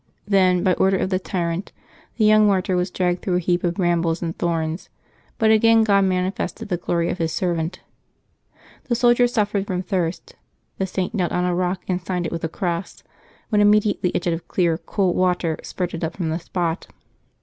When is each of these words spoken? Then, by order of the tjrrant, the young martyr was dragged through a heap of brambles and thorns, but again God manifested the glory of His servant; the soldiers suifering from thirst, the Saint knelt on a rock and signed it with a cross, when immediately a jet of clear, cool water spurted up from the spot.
Then, 0.27 0.63
by 0.63 0.73
order 0.73 0.97
of 0.97 1.11
the 1.11 1.19
tjrrant, 1.19 1.67
the 2.17 2.25
young 2.25 2.47
martyr 2.47 2.75
was 2.75 2.89
dragged 2.89 3.21
through 3.21 3.35
a 3.35 3.39
heap 3.39 3.63
of 3.63 3.75
brambles 3.75 4.19
and 4.23 4.35
thorns, 4.35 4.89
but 5.37 5.51
again 5.51 5.83
God 5.83 6.05
manifested 6.05 6.69
the 6.69 6.77
glory 6.77 7.11
of 7.11 7.19
His 7.19 7.31
servant; 7.31 7.81
the 8.85 8.95
soldiers 8.95 9.31
suifering 9.31 9.67
from 9.67 9.83
thirst, 9.83 10.35
the 10.79 10.87
Saint 10.87 11.13
knelt 11.13 11.31
on 11.31 11.45
a 11.45 11.53
rock 11.53 11.83
and 11.87 12.01
signed 12.03 12.25
it 12.25 12.31
with 12.31 12.43
a 12.43 12.49
cross, 12.49 13.03
when 13.49 13.61
immediately 13.61 14.11
a 14.15 14.19
jet 14.19 14.33
of 14.33 14.47
clear, 14.47 14.79
cool 14.79 15.13
water 15.13 15.59
spurted 15.61 16.03
up 16.03 16.15
from 16.17 16.29
the 16.31 16.39
spot. 16.39 16.87